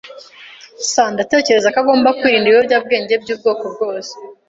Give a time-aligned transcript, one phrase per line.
[0.91, 4.11] [S] Ndatekereza ko agomba kwirinda ibiyobyabwenge by'ubwoko bwose.